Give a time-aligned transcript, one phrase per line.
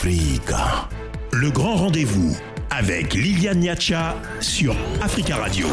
[0.00, 0.88] Africa.
[1.30, 2.34] Le grand rendez-vous
[2.70, 5.66] avec Liliane Niacha sur Africa Radio.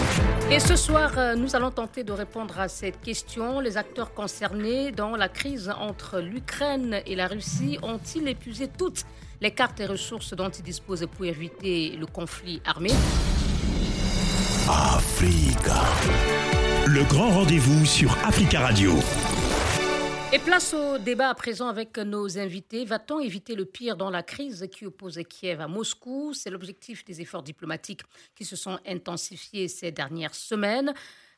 [0.52, 3.62] Et ce soir, euh, nous allons tenter de répondre à cette question.
[3.62, 9.06] Les acteurs concernés dans la crise entre l'Ukraine et la Russie ont-ils épuisé toutes
[9.40, 12.90] les cartes et ressources dont ils disposent pour éviter le conflit armé?
[14.68, 15.86] Africa.
[16.86, 18.92] Le grand rendez-vous sur Africa Radio.
[20.34, 22.84] Et place au débat à présent avec nos invités.
[22.84, 26.34] Va-t-on éviter le pire dans la crise qui oppose Kiev à Moscou?
[26.34, 28.02] C'est l'objectif des efforts diplomatiques
[28.36, 30.94] qui se sont intensifiés ces dernières semaines.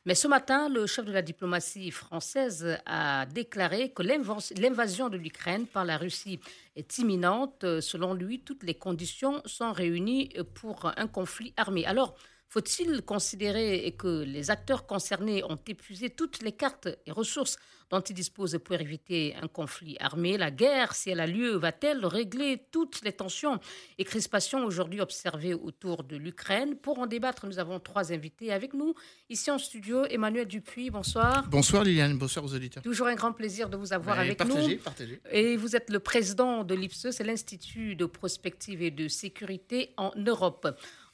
[0.06, 5.68] Mais ce matin, le chef de la diplomatie française a déclaré que l'invasion de l'Ukraine
[5.68, 6.40] par la Russie
[6.74, 7.64] est imminente.
[7.80, 11.86] Selon lui, toutes les conditions sont réunies pour un conflit armé.
[11.86, 12.16] Alors,
[12.48, 17.56] faut-il considérer que les acteurs concernés ont épuisé toutes les cartes et ressources
[17.90, 22.04] dont ils disposent pour éviter un conflit armé La guerre, si elle a lieu, va-t-elle
[22.06, 23.58] régler toutes les tensions
[23.98, 26.76] et crispations aujourd'hui observées autour de l'Ukraine?
[26.76, 28.94] Pour en débattre, nous avons trois invités avec nous.
[29.28, 31.48] Ici en studio, Emmanuel Dupuis, bonsoir.
[31.48, 32.82] Bonsoir Liliane, bonsoir aux auditeurs.
[32.82, 34.82] Toujours un grand plaisir de vous avoir avec partagez, nous.
[34.82, 35.20] Partagez.
[35.32, 40.12] Et vous êtes le président de l'IPSE, c'est l'Institut de prospective et de sécurité en
[40.16, 40.68] Europe.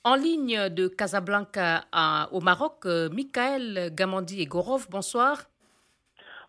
[0.05, 1.87] En ligne de Casablanca
[2.31, 5.47] au Maroc, euh, Michael Gamandi et Gorov, bonsoir.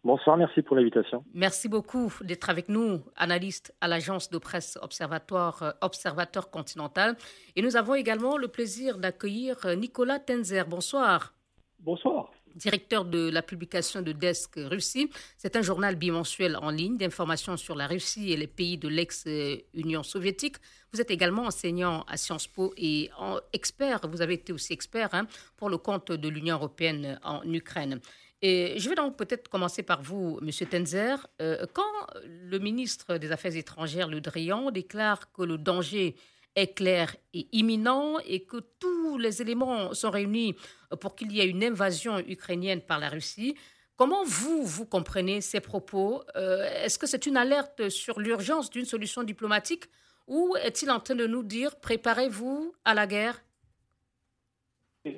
[0.04, 1.24] Bonsoir, merci pour l'invitation.
[1.34, 7.16] Merci beaucoup d'être avec nous, analyste à l'agence de presse Observatoire, euh, Observateur Continental.
[7.56, 10.66] Et nous avons également le plaisir d'accueillir euh, Nicolas Tenzer.
[10.68, 11.34] Bonsoir.
[11.80, 15.10] Bonsoir directeur de la publication de Desk Russie.
[15.38, 20.04] C'est un journal bimensuel en ligne d'informations sur la Russie et les pays de l'ex-Union
[20.04, 20.58] soviétique.
[20.92, 23.12] Vous êtes également enseignant à Sciences Po et
[23.54, 28.00] expert, vous avez été aussi expert hein, pour le compte de l'Union européenne en Ukraine.
[28.42, 31.28] Et je vais donc peut-être commencer par vous, Monsieur Tenzer.
[31.42, 31.84] Euh, quand
[32.24, 36.16] le ministre des Affaires étrangères, Le Drian, déclare que le danger
[36.56, 40.56] est clair et imminent et que tous les éléments sont réunis
[41.00, 43.56] pour qu'il y ait une invasion ukrainienne par la Russie.
[43.96, 46.24] Comment vous, vous comprenez ces propos?
[46.36, 49.86] Euh, Est-ce que c'est une alerte sur l'urgence d'une solution diplomatique
[50.28, 53.42] ou est-il en train de nous dire préparez-vous à la guerre?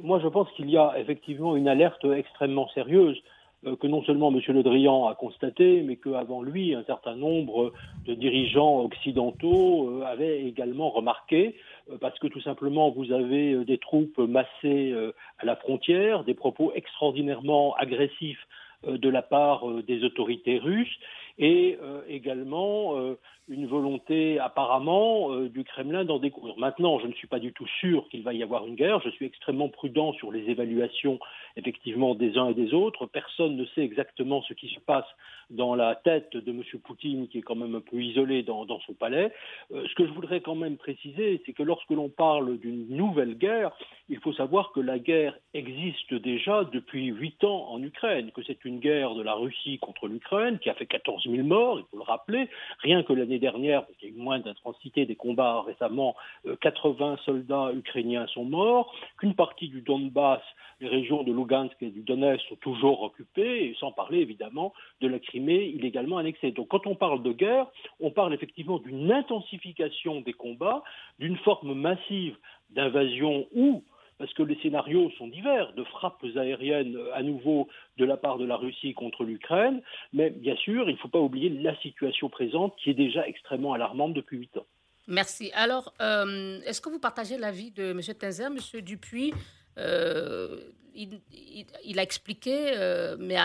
[0.03, 3.21] Moi, je pense qu'il y a effectivement une alerte extrêmement sérieuse.
[3.65, 4.39] Euh, que non seulement M.
[4.47, 7.73] Le Drian a constaté, mais qu'avant lui, un certain nombre
[8.05, 11.55] de dirigeants occidentaux euh, avaient également remarqué,
[11.91, 14.95] euh, parce que tout simplement, vous avez des troupes massées
[15.39, 18.47] à la frontière, des propos extraordinairement agressifs
[18.87, 20.99] de la part des autorités russes,
[21.39, 21.77] et
[22.07, 23.15] également
[23.49, 26.55] une volonté apparemment euh, du Kremlin d'en découvrir.
[26.57, 29.01] Maintenant, je ne suis pas du tout sûr qu'il va y avoir une guerre.
[29.01, 31.19] Je suis extrêmement prudent sur les évaluations
[31.57, 33.07] effectivement des uns et des autres.
[33.07, 35.07] Personne ne sait exactement ce qui se passe
[35.49, 36.61] dans la tête de M.
[36.83, 39.31] Poutine, qui est quand même un peu isolé dans, son palais.
[39.73, 43.35] Euh, ce que je voudrais quand même préciser, c'est que lorsque l'on parle d'une nouvelle
[43.35, 43.71] guerre,
[44.09, 48.63] il faut savoir que la guerre existe déjà depuis huit ans en Ukraine, que c'est
[48.63, 51.97] une guerre de la Russie contre l'Ukraine qui a fait 14 000 morts, il faut
[51.97, 52.49] le rappeler.
[52.79, 56.15] Rien que l'année dernière, parce qu'il y a eu moins d'intensité des combats récemment,
[56.61, 60.41] 80 euh, soldats ukrainiens sont morts, qu'une partie du Donbass,
[60.81, 65.19] les régions de Lugansk et du Donetsk sont toujours occupées, sans parler évidemment de la
[65.19, 66.51] Crimée illégalement annexée.
[66.51, 67.67] Donc quand on parle de guerre,
[67.99, 70.83] on parle effectivement d'une intensification des combats,
[71.19, 72.37] d'une forme massive
[72.69, 73.83] d'invasion ou
[74.19, 78.37] parce que les scénarios sont divers, de frappes aériennes euh, à nouveau de la part
[78.37, 79.81] de la Russie contre l'Ukraine,
[80.13, 83.73] mais bien sûr, il ne faut pas oublier la situation présente qui est déjà extrêmement
[83.73, 84.65] alarmante depuis huit ans.
[85.07, 85.51] Merci.
[85.55, 88.01] Alors, euh, est-ce que vous partagez l'avis de M.
[88.13, 88.81] Tenzer, M.
[88.81, 89.33] Dupuis?
[89.77, 90.59] Euh,
[90.93, 92.73] il, a expliqué,
[93.19, 93.37] mais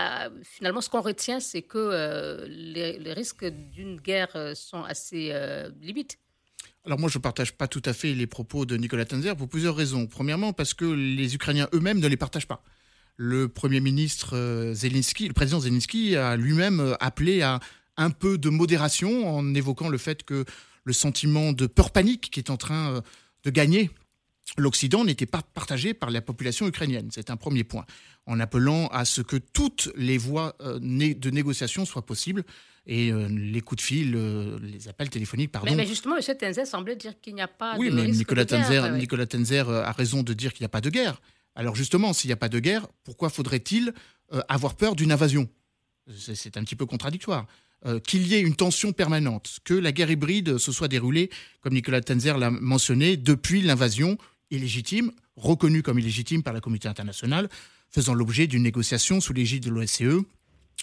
[0.43, 5.33] finalement, ce qu'on retient, c'est que les, les, risques d'une guerre sont assez
[5.81, 6.19] limites.
[6.87, 9.49] Alors moi, je ne partage pas tout à fait les propos de Nicolas Tenzer pour
[9.49, 10.07] plusieurs raisons.
[10.07, 12.63] Premièrement, parce que les Ukrainiens eux-mêmes ne les partagent pas.
[13.17, 17.61] Le Premier ministre euh, Zelensky, le président Zelensky a lui-même euh, appelé à
[17.97, 20.45] un peu de modération en évoquant le fait que
[20.83, 23.01] le sentiment de peur panique qui est en train euh,
[23.45, 23.91] de gagner
[24.57, 27.09] l'Occident n'était pas partagé par la population ukrainienne.
[27.11, 27.87] C'est un premier point.
[28.27, 32.45] En appelant à ce que toutes les voies de négociation soient possibles
[32.87, 35.75] et euh, les coups de fil, euh, les appels téléphoniques, pardon.
[35.75, 36.37] Mais, justement, M.
[36.37, 39.83] Tenzer semblait dire qu'il n'y a pas oui, de mais Nicolas, Tenzer, Nicolas Tenzer euh,
[39.83, 41.21] a raison de dire qu'il n'y a pas de guerre.
[41.55, 43.95] Alors justement, s'il n'y a pas de guerre, pourquoi faudrait-il
[44.49, 45.49] avoir peur d'une invasion?
[46.13, 47.47] C'est un petit peu contradictoire.
[48.09, 51.31] qu'il y ait une tension permanente, que la guerre hybride se soit déroulée,
[51.61, 54.19] comme Nicolas Tenzer l'a mentionné, depuis l'invasion
[54.51, 57.49] illégitime, reconnue comme illégitime par la communauté internationale,
[57.91, 60.25] faisant l'objet d'une négociation sous l'égide de l'OSCE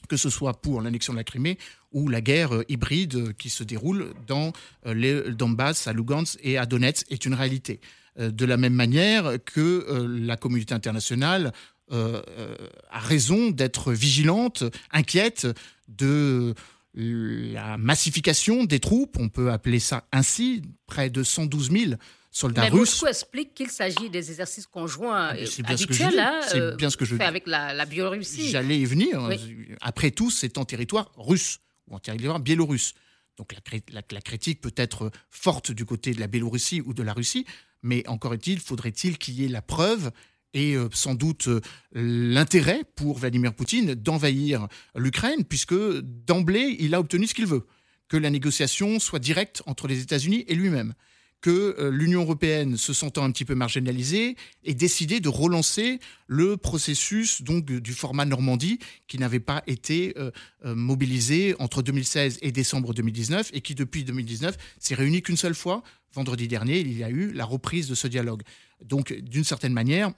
[0.07, 1.57] que ce soit pour l'annexion de la Crimée
[1.91, 4.53] ou la guerre euh, hybride qui se déroule dans
[4.85, 7.79] euh, les Donbass, à Lugansk et à Donetsk, est une réalité.
[8.19, 11.51] Euh, de la même manière que la communauté internationale
[11.93, 15.45] a raison d'être vigilante, inquiète
[15.89, 16.53] de
[16.93, 21.91] la massification des troupes, on peut appeler ça ainsi, près de 112 000
[22.31, 22.91] soldats Mais russes.
[23.01, 26.89] Moscou explique qu'il s'agit des exercices conjoints Ah, euh, c'est bien habituels, hein, euh, bien
[26.89, 28.49] ce que je fait avec la, la Biélorussie.
[28.49, 29.21] J'allais y venir.
[29.29, 29.67] Oui.
[29.81, 32.93] Après tout, c'est en territoire russe ou en territoire biélorusse.
[33.37, 36.93] Donc la, cré- la- la critique peut être forte du côté de la Biélorussie ou
[36.93, 37.45] de la Russie,
[37.83, 40.11] mais encore est-il, faudrait-il qu'il y ait la preuve
[40.53, 41.61] et euh, sans doute euh,
[41.93, 47.65] l'intérêt pour Vladimir Poutine d'envahir l'Ukraine, puisque d'emblée, il a obtenu ce qu'il veut,
[48.09, 50.93] que la négociation soit directe entre les États-Unis et lui-même
[51.41, 56.55] que euh, l'Union européenne, se sentant un petit peu marginalisée, ait décidé de relancer le
[56.55, 58.77] processus donc du format Normandie
[59.07, 60.29] qui n'avait pas été euh,
[60.65, 65.55] euh, mobilisé entre 2016 et décembre 2019 et qui depuis 2019 s'est réuni qu'une seule
[65.55, 65.81] fois.
[66.13, 68.43] Vendredi dernier, il y a eu la reprise de ce dialogue.
[68.83, 70.11] Donc, d'une certaine manière,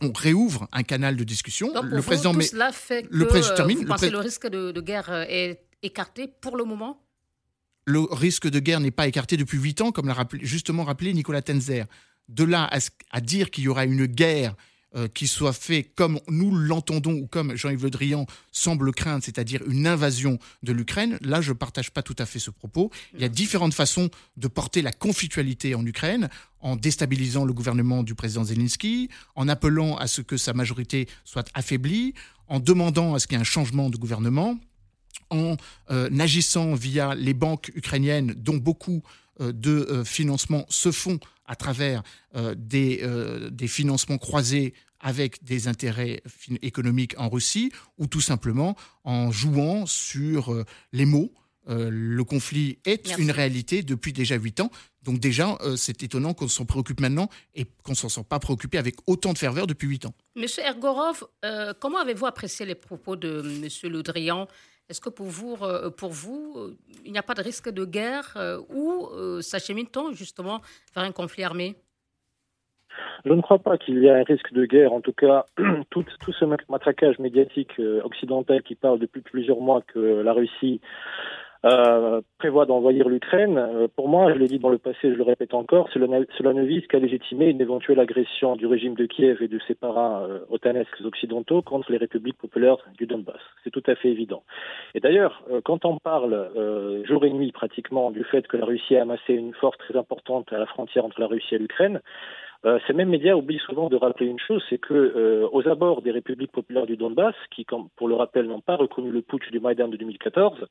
[0.00, 1.72] on réouvre un canal de discussion.
[1.72, 4.06] Donc, le vous, président tout mais cela fait que le président termine, vous le pensez
[4.06, 7.03] pré- le risque de, de guerre est écarté pour le moment?
[7.84, 11.12] Le risque de guerre n'est pas écarté depuis huit ans, comme l'a rappelé- justement rappelé
[11.12, 11.86] Nicolas Tenzer.
[12.28, 12.70] De là
[13.10, 14.54] à dire qu'il y aura une guerre
[14.96, 19.60] euh, qui soit faite comme nous l'entendons ou comme Jean-Yves Le Drian semble craindre, c'est-à-dire
[19.68, 22.92] une invasion de l'Ukraine, là je ne partage pas tout à fait ce propos.
[23.12, 26.28] Il y a différentes façons de porter la conflictualité en Ukraine,
[26.60, 31.50] en déstabilisant le gouvernement du président Zelensky, en appelant à ce que sa majorité soit
[31.54, 32.14] affaiblie,
[32.46, 34.56] en demandant à ce qu'il y ait un changement de gouvernement
[35.30, 35.56] en
[35.90, 39.02] euh, agissant via les banques ukrainiennes, dont beaucoup
[39.40, 42.02] euh, de euh, financements se font à travers
[42.56, 43.06] des,
[43.50, 46.22] des financements croisés avec des intérêts
[46.62, 51.34] économiques en Russie, ou tout simplement en jouant sur les mots.
[51.68, 53.22] Le conflit est Merci.
[53.22, 54.70] une réalité depuis déjà huit ans.
[55.04, 58.38] Donc déjà, euh, c'est étonnant qu'on s'en préoccupe maintenant et qu'on ne s'en soit pas
[58.38, 60.14] préoccupé avec autant de ferveur depuis huit ans.
[60.34, 64.48] Monsieur Ergorov, euh, comment avez-vous apprécié les propos de Monsieur Le Drian
[64.90, 66.76] Est-ce que pour vous, euh, pour vous euh,
[67.06, 70.60] il n'y a pas de risque de guerre euh, ou s'achemine-t-on justement
[70.94, 71.76] vers un conflit armé?
[73.24, 74.92] Je ne crois pas qu'il y a un risque de guerre.
[74.92, 75.46] En tout cas,
[75.90, 80.80] tout, tout ce matraquage médiatique occidental qui parle depuis plusieurs mois que la Russie
[81.64, 85.22] euh, prévoit d'envahir l'Ukraine, euh, pour moi, je l'ai dit dans le passé, je le
[85.22, 89.48] répète encore, cela ne vise qu'à légitimer une éventuelle agression du régime de Kiev et
[89.48, 93.40] de ses parrains euh, otanesques occidentaux contre les républiques populaires du Donbass.
[93.62, 94.42] C'est tout à fait évident.
[94.94, 98.66] Et d'ailleurs, euh, quand on parle euh, jour et nuit pratiquement du fait que la
[98.66, 102.00] Russie a amassé une force très importante à la frontière entre la Russie et l'Ukraine,
[102.66, 106.00] euh, ces mêmes médias oublient souvent de rappeler une chose, c'est que euh, aux abords
[106.00, 109.50] des républiques populaires du Donbass, qui, comme pour le rappel, n'ont pas reconnu le putsch
[109.50, 110.66] du Maïdan de 2014,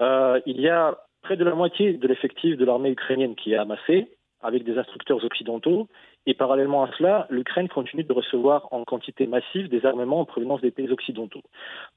[0.00, 3.56] euh, il y a près de la moitié de l'effectif de l'armée ukrainienne qui est
[3.56, 4.08] amassé
[4.40, 5.88] avec des instructeurs occidentaux.
[6.26, 10.60] Et parallèlement à cela, l'Ukraine continue de recevoir en quantité massive des armements en provenance
[10.60, 11.42] des pays occidentaux.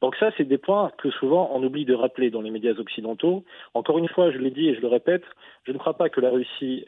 [0.02, 3.44] Donc ça, c'est des points que souvent on oublie de rappeler dans les médias occidentaux.
[3.74, 5.26] Encore une fois, je l'ai dit et je le répète,
[5.66, 6.86] je ne crois pas que la Russie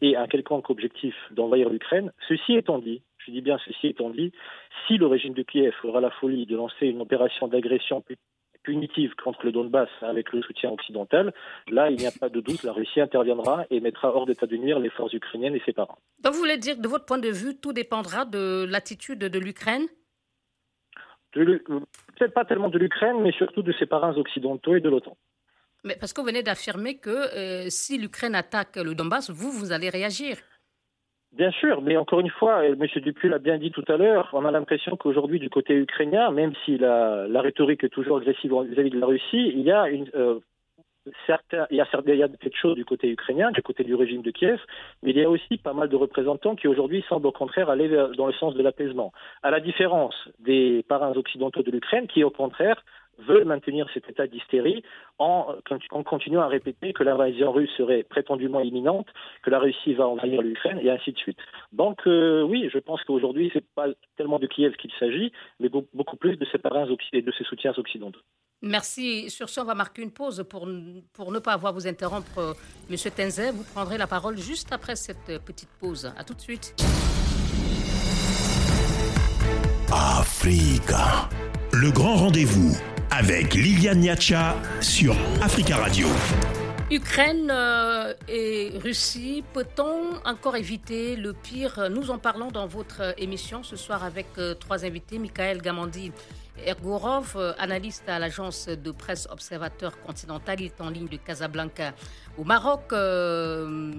[0.00, 2.12] ait un quelconque objectif d'envahir l'Ukraine.
[2.28, 4.32] Ceci étant dit, je dis bien ceci étant dit,
[4.86, 8.00] si le régime de Kiev aura la folie de lancer une opération d'agression
[8.66, 11.32] punitive contre le Donbass avec le soutien occidental,
[11.68, 14.56] là, il n'y a pas de doute, la Russie interviendra et mettra hors d'état de
[14.56, 15.98] nuire les forces ukrainiennes et ses parents.
[16.22, 19.86] Donc vous voulez dire, de votre point de vue, tout dépendra de l'attitude de l'Ukraine?
[21.32, 25.16] Peut-être pas tellement de l'Ukraine, mais surtout de ses parrains occidentaux et de l'OTAN.
[25.84, 29.70] Mais parce que vous venez d'affirmer que euh, si l'Ukraine attaque le Donbass, vous, vous
[29.70, 30.36] allez réagir.
[31.36, 33.02] Bien sûr, mais encore une fois, euh, M.
[33.02, 36.54] Dupuis l'a bien dit tout à l'heure, on a l'impression qu'aujourd'hui, du côté ukrainien, même
[36.64, 40.08] si la, la rhétorique est toujours agressive vis-à-vis de la Russie, il y a une,
[40.14, 40.40] euh,
[41.26, 42.28] certains, il y a,
[42.74, 44.60] du côté ukrainien, du côté du régime de Kiev,
[45.02, 47.88] mais il y a aussi pas mal de représentants qui aujourd'hui semblent au contraire aller
[48.16, 49.12] dans le sens de l'apaisement.
[49.42, 52.82] À la différence des parrains occidentaux de l'Ukraine qui, au contraire,
[53.18, 54.82] veulent maintenir cet état d'hystérie
[55.18, 55.54] en,
[55.90, 59.06] en continuant à répéter que l'invasion russe serait prétendument imminente,
[59.42, 61.38] que la Russie va envahir l'Ukraine et ainsi de suite.
[61.72, 65.86] Donc euh, oui, je pense qu'aujourd'hui, c'est pas tellement de Kiev qu'il s'agit, mais be-
[65.94, 68.20] beaucoup plus de ses parrains et de ses soutiens occidentaux.
[68.62, 69.28] Merci.
[69.30, 70.66] Sur ce, on va marquer une pause pour,
[71.12, 72.38] pour ne pas avoir à vous interrompre.
[72.38, 72.52] euh,
[72.90, 76.12] Monsieur Tenzer, vous prendrez la parole juste après cette euh, petite pause.
[76.18, 76.74] À tout de suite.
[79.92, 81.28] Africa.
[81.72, 82.76] Le grand rendez-vous
[83.10, 86.06] avec Liliane Niacha sur Africa Radio.
[86.90, 91.88] Ukraine euh, et Russie, peut-on encore éviter le pire?
[91.90, 95.18] Nous en parlons dans votre euh, émission ce soir avec euh, trois invités.
[95.18, 96.12] Michael Gamandi
[96.64, 101.92] Ergorov, analyste à l'agence de presse Observateur Continental, il est en ligne de Casablanca.
[102.38, 102.92] Au Maroc,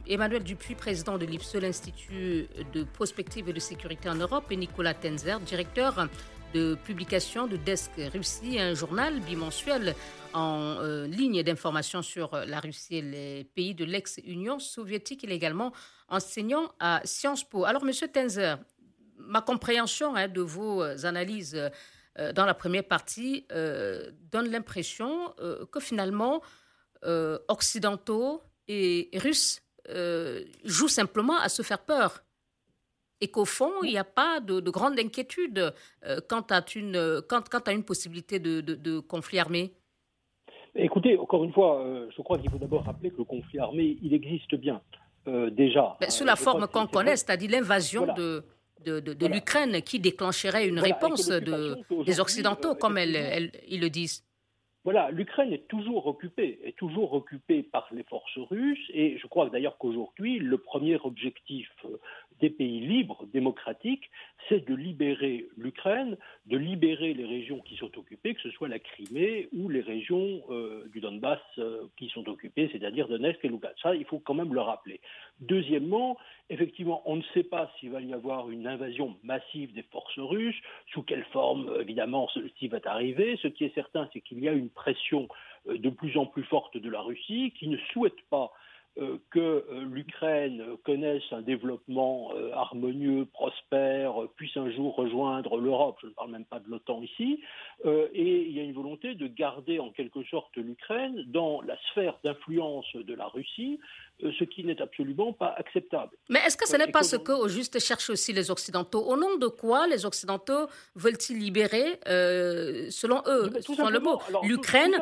[0.07, 4.95] Emmanuel Dupuis, président de l'IPSE, l'Institut de prospective et de sécurité en Europe, et Nicolas
[4.95, 6.07] Tenzer, directeur
[6.53, 9.95] de publication de Desk Russie, un journal bimensuel
[10.33, 15.23] en euh, ligne d'information sur la Russie et les pays de l'ex-Union soviétique.
[15.23, 15.73] Il est également
[16.07, 17.65] enseignant à Sciences Po.
[17.65, 18.57] Alors, Monsieur Tenzer,
[19.17, 21.55] ma compréhension hein, de vos analyses
[22.19, 25.33] euh, dans la première partie euh, donne l'impression
[25.71, 26.41] que finalement,
[27.47, 29.61] occidentaux et russes
[30.65, 32.23] jouent simplement à se faire peur
[33.21, 35.73] et qu'au fond, il n'y a pas de, grande inquiétude
[36.05, 39.73] euh, quant, à une, quant, à une possibilité de, conflit armé.
[40.75, 43.97] Écoutez, encore une fois, euh, je crois qu'il faut d'abord rappeler que le conflit armé,
[44.03, 44.81] il existe bien,
[45.27, 45.97] euh, déjà.
[45.99, 48.43] Ben, sous la forme qu'on connaît, c'est-à-dire l'invasion de,
[48.85, 54.26] de, l'Ukraine qui déclencherait une réponse des Occidentaux, comme ils le disent.
[54.87, 59.49] Voilà, l'Ukraine est toujours occupée, est toujours occupée par les forces russes, et je crois
[59.49, 61.69] d'ailleurs qu'aujourd'hui, le premier objectif
[62.39, 64.09] des pays libres, démocratiques,
[64.47, 68.79] c'est de libérer l'Ukraine, de libérer les régions qui sont occupées, que ce soit la
[68.79, 73.79] Crimée ou les régions euh, du Donbass euh, qui sont occupées, c'est-à-dire Donetsk et Lugansk.
[73.81, 75.01] Ça, il faut quand même le rappeler.
[75.41, 76.17] Deuxièmement,
[76.49, 80.61] effectivement, on ne sait pas s'il va y avoir une invasion massive des forces russes,
[80.93, 83.37] sous quelle forme, évidemment, ceci va arriver.
[83.41, 85.27] Ce qui est certain, c'est qu'il y a une pression
[85.67, 88.53] euh, de plus en plus forte de la Russie qui ne souhaite pas
[89.29, 96.07] que euh, l'Ukraine connaisse un développement euh, harmonieux, prospère, puisse un jour rejoindre l'Europe, je
[96.07, 97.41] ne parle même pas de l'OTAN ici,
[97.85, 102.17] et il y a une volonté de garder en quelque sorte l'Ukraine dans la sphère
[102.23, 103.79] d'influence de la Russie,
[104.21, 106.17] ce qui n'est absolument pas acceptable.
[106.29, 109.01] Mais est-ce que ce n'est pas ce que au juste cherchent aussi les Occidentaux?
[109.01, 111.99] Au nom de quoi les Occidentaux veulent-ils libérer,
[112.89, 114.95] selon eux, selon le mot, l'Ukraine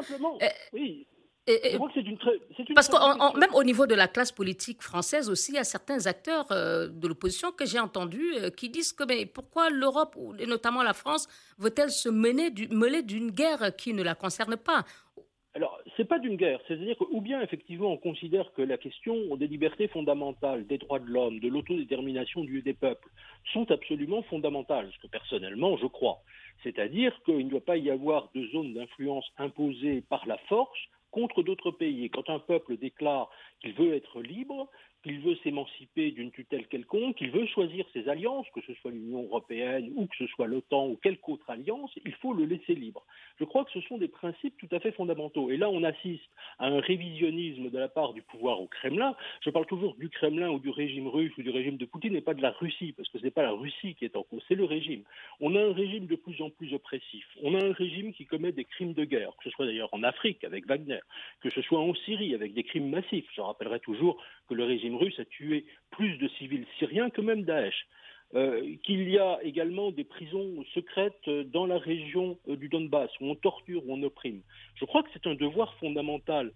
[0.74, 1.08] oui.
[2.74, 6.08] Parce que même au niveau de la classe politique française aussi, il y a certains
[6.08, 10.48] acteurs euh, de l'opposition que j'ai entendus euh, qui disent que mais pourquoi l'Europe, et
[10.48, 11.28] notamment la France,
[11.60, 14.86] veut-elle se mener du, mêler d'une guerre qui ne la concerne pas?
[15.54, 18.78] Alors, ce n'est pas d'une guerre, c'est-à-dire que, ou bien effectivement on considère que la
[18.78, 23.08] question des libertés fondamentales, des droits de l'homme, de l'autodétermination du, des peuples
[23.54, 26.22] sont absolument fondamentales, ce que personnellement je crois.
[26.64, 30.80] C'est-à-dire qu'il ne doit pas y avoir de zone d'influence imposée par la force,
[31.16, 32.04] contre d'autres pays.
[32.04, 33.30] Et quand un peuple déclare
[33.62, 34.70] qu'il veut être libre,
[35.06, 39.22] qu'il veut s'émanciper d'une tutelle quelconque, qu'il veut choisir ses alliances, que ce soit l'Union
[39.22, 43.06] européenne ou que ce soit l'OTAN ou quelque autre alliance, il faut le laisser libre.
[43.40, 45.52] Je crois que ce sont des principes tout à fait fondamentaux.
[45.52, 46.24] Et là, on assiste
[46.58, 49.16] à un révisionnisme de la part du pouvoir au Kremlin.
[49.42, 52.22] Je parle toujours du Kremlin ou du régime russe ou du régime de Poutine et
[52.22, 54.42] pas de la Russie, parce que ce n'est pas la Russie qui est en cause,
[54.48, 55.04] c'est le régime.
[55.40, 57.26] On a un régime de plus en plus oppressif.
[57.44, 60.02] On a un régime qui commet des crimes de guerre, que ce soit d'ailleurs en
[60.02, 61.02] Afrique avec Wagner,
[61.42, 63.28] que ce soit en Syrie avec des crimes massifs.
[63.36, 67.44] Je rappellerai toujours que le régime russe a tué plus de civils syriens que même
[67.44, 67.88] Daesh.
[68.34, 73.30] Euh, qu'il y a également des prisons secrètes dans la région euh, du Donbass où
[73.30, 74.42] on torture, où on opprime.
[74.76, 76.52] Je crois que c'est un devoir fondamental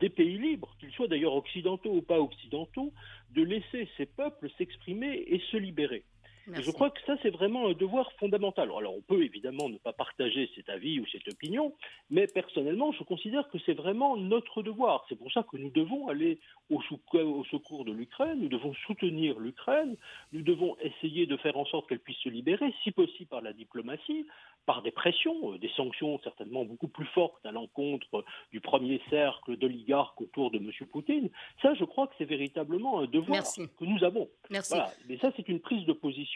[0.00, 2.92] des pays libres, qu'ils soient d'ailleurs occidentaux ou pas occidentaux,
[3.30, 6.04] de laisser ces peuples s'exprimer et se libérer
[6.50, 8.70] je crois que ça, c'est vraiment un devoir fondamental.
[8.76, 11.74] Alors, on peut évidemment ne pas partager cet avis ou cette opinion,
[12.10, 15.04] mais personnellement, je considère que c'est vraiment notre devoir.
[15.08, 16.38] C'est pour ça que nous devons aller
[16.70, 19.96] au, au secours de l'Ukraine, nous devons soutenir l'Ukraine,
[20.32, 23.52] nous devons essayer de faire en sorte qu'elle puisse se libérer, si possible par la
[23.52, 24.26] diplomatie,
[24.66, 29.56] par des pressions, euh, des sanctions certainement beaucoup plus fortes à l'encontre du premier cercle
[29.56, 30.70] d'oligarques autour de M.
[30.90, 31.30] Poutine.
[31.60, 34.28] Ça, je crois que c'est véritablement un devoir que nous avons.
[34.50, 34.74] Merci.
[35.08, 36.31] Mais ça, c'est une prise de position,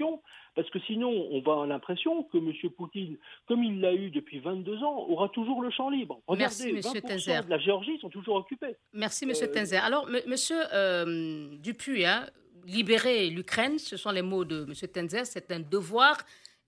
[0.57, 2.53] parce que sinon, on va avoir l'impression que M.
[2.77, 6.21] Poutine, comme il l'a eu depuis 22 ans, aura toujours le champ libre.
[6.27, 7.03] Regardez, Merci, M.
[7.03, 7.45] Tenzer.
[7.45, 8.75] de la Géorgie sont toujours occupés.
[8.95, 9.33] Merci, M.
[9.43, 9.85] Euh, Tenzer.
[9.85, 10.35] Alors, M.
[10.73, 12.27] Euh, Dupuis, hein,
[12.65, 14.89] libérer l'Ukraine, ce sont les mots de M.
[14.89, 16.17] Tenzer, c'est un devoir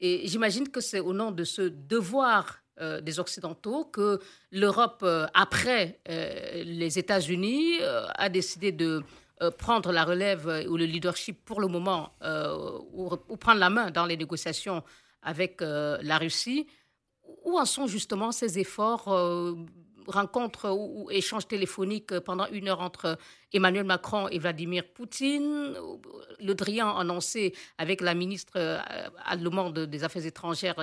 [0.00, 4.20] et j'imagine que c'est au nom de ce devoir euh, des Occidentaux que
[4.52, 9.02] l'Europe, euh, après les États-Unis, a décidé de
[9.59, 12.12] prendre la relève ou le leadership pour le moment,
[12.92, 14.83] ou, ou, prendre la main dans les négociations
[15.23, 16.66] avec la Russie.
[17.45, 19.09] Où en sont justement ces efforts
[20.11, 23.18] rencontre ou, échange téléphonique pendant une heure entre
[23.52, 25.76] Emmanuel Macron et Vladimir Poutine?
[26.40, 28.78] Le Drian annoncé avec la ministre euh,
[29.25, 30.76] allemande des Affaires étrangères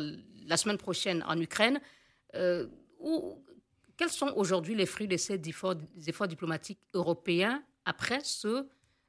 [0.47, 1.79] la semaine prochaine en Ukraine.
[2.35, 2.67] Euh,
[3.97, 8.67] quels sont aujourd'hui les fruits de ces efforts, diplomatiques européens après ceux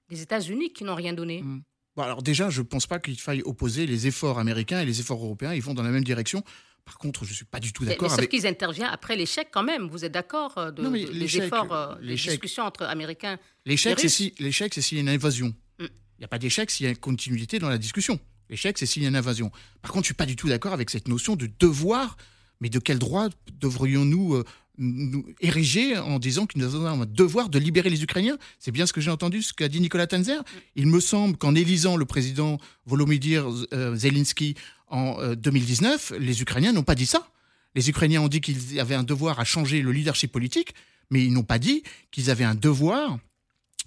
[0.08, 1.62] des États-Unis qui n'ont rien donné mmh.
[1.96, 5.00] Bon, alors déjà, je ne pense pas qu'il faille opposer les efforts américains et les
[5.00, 5.54] efforts européens.
[5.54, 6.44] Ils vont dans la même direction
[6.84, 8.24] Par contre, je ne suis pas du tout d'accord avec.
[8.24, 9.88] Sauf qu'ils interviennent après l'échec quand même.
[9.88, 14.10] Vous êtes d'accord euh, de, non, des efforts, euh, des discussions entre Américains L'échec, c'est
[14.10, 15.54] si, l'échec, c'est s'il y a une invasion.
[15.78, 15.84] Mm.
[15.84, 18.20] Il n'y a pas d'échec s'il y a une continuité dans la discussion.
[18.50, 19.50] L'échec, c'est s'il y a une invasion.
[19.80, 22.16] Par contre, je ne suis pas du tout d'accord avec cette notion de devoir.
[22.60, 24.42] Mais de quel droit devrions-nous
[24.78, 28.38] nous ériger en disant que nous avons un devoir de libérer les Ukrainiens.
[28.58, 30.42] C'est bien ce que j'ai entendu, ce qu'a dit Nicolas Tanzer.
[30.74, 34.54] Il me semble qu'en élisant le président Volodymyr euh, Zelensky
[34.88, 37.28] en 2019, euh, les Ukrainiens n'ont pas dit ça.
[37.74, 40.74] Les Ukrainiens ont dit qu'ils avaient un devoir à changer le leadership politique,
[41.10, 43.18] mais ils n'ont pas dit qu'ils avaient un devoir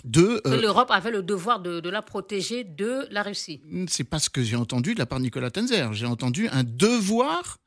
[0.04, 0.42] de...
[0.46, 3.62] Euh, L'Europe avait le devoir de, la protéger de la Russie.
[3.88, 5.92] C'est pas ce que j'ai entendu de la part de Nicolas Tanzer.
[5.94, 7.58] J'ai entendu un devoir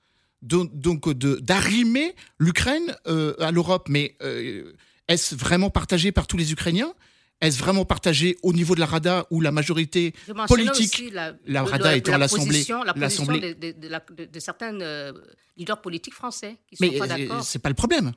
[0.43, 1.09] donc
[1.41, 3.89] d'arrimer l'Ukraine euh, à l'Europe.
[3.89, 4.73] Mais euh,
[5.09, 6.93] est-ce vraiment partagé par tous les Ukrainiens?
[7.41, 10.15] Est-ce vraiment partagé au niveau de la Rada où la majorité
[10.47, 15.13] politique, la, la Rada étant l'Assemblée, l'Assemblée de, de, de, certains euh,
[15.57, 17.43] leaders politiques français qui sont pas d'accord.
[17.43, 18.13] C'est pas le problème.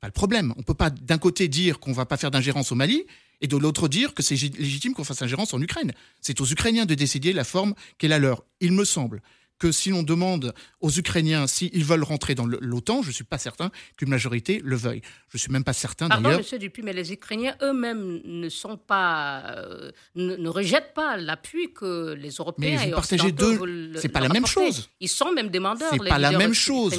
[0.00, 0.52] Pas le problème.
[0.58, 3.04] On peut pas d'un côté dire qu'on va pas faire d'ingérence au Mali
[3.40, 5.92] et de l'autre dire que c'est légitime qu'on fasse ingérence en Ukraine.
[6.20, 8.44] C'est aux Ukrainiens de décider la forme qu'est la leur.
[8.60, 9.22] Il me semble
[9.60, 13.38] que si l'on demande aux Ukrainiens s'ils veulent rentrer dans l'OTAN, je ne suis pas
[13.38, 15.02] certain qu'une majorité le veuille.
[15.28, 16.22] Je ne suis même pas certain d'ailleurs.
[16.22, 21.72] Pardon, Monsieur Dupuis, mais les Ukrainiens eux-mêmes ne sont pas, euh, ne, rejettent pas l'appui
[21.72, 23.92] que les Européens mais vous partagez deux.
[23.96, 24.88] C'est pas la même chose.
[24.98, 25.90] Ils sont même demandeurs.
[25.92, 26.98] C'est pas la même chose.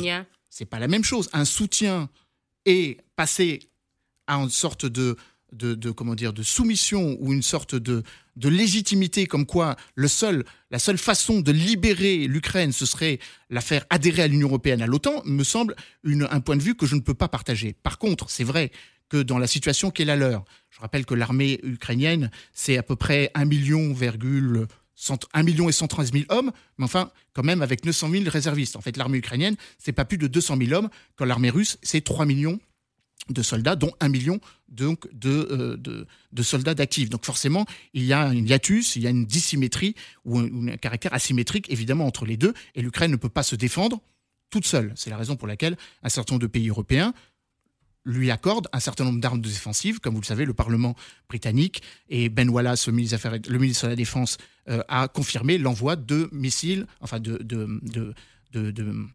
[0.49, 1.29] C'est pas la même chose.
[1.33, 2.09] Un soutien
[2.65, 3.69] est passé
[4.27, 5.17] à une sorte de
[5.51, 8.03] de, comment dire de soumission ou une sorte de,
[8.35, 13.19] de légitimité comme quoi le seul la seule façon de libérer l'Ukraine ce serait
[13.49, 16.85] la faire adhérer à l'Union européenne à l'OTAN me semble un point de vue que
[16.85, 17.75] je ne peux pas partager.
[17.83, 18.71] Par contre, c'est vrai
[19.09, 22.83] que dans la situation qui est la leur, je rappelle que l'armée ukrainienne c'est à
[22.83, 23.93] peu près 1 million,
[25.33, 28.75] 1 million et 113 000 hommes, mais enfin, quand même avec 900 000 réservistes.
[28.75, 32.01] En fait, l'armée ukrainienne, c'est pas plus de 200 000 hommes, quand l'armée russe, c'est
[32.01, 32.59] 3 millions
[33.29, 37.09] de soldats, dont un million donc, de, euh, de, soldats d'actifs.
[37.09, 39.95] Donc forcément, il y a un hiatus, il y a une dissymétrie
[40.25, 44.01] ou un, caractère asymétrique évidemment entre les deux, et l'Ukraine ne peut pas se défendre
[44.49, 44.91] toute seule.
[44.95, 47.13] C'est la raison pour laquelle un certain nombre de pays européens
[48.03, 50.95] lui accordent un certain nombre d'armes défensives, comme vous le savez, le Parlement
[51.29, 54.37] britannique et Ben Wallace, le ministre, de la Défense,
[54.69, 57.79] euh, a confirmé l'envoi de missiles, enfin de, de,
[58.51, 59.05] de,